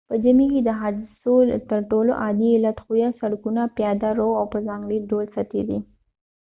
په 0.09 0.15
ژمي 0.23 0.47
کې 0.53 0.61
د 0.63 0.69
حادثو 0.79 1.35
تر 1.69 1.79
ټولو 1.91 2.11
عادي 2.23 2.49
علت 2.55 2.77
ښویه 2.83 3.09
سړکونه 3.21 3.61
پیاده 3.77 4.09
رو 4.19 4.29
او 4.39 4.45
په 4.53 4.59
ځانګړي 4.67 4.97
ډول 5.09 5.25
سطحې 5.35 5.61
دي 5.69 5.79